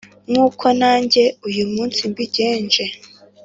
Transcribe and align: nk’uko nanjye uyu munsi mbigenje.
nk’uko 0.29 0.65
nanjye 0.81 1.23
uyu 1.47 1.63
munsi 1.73 1.99
mbigenje. 2.11 2.85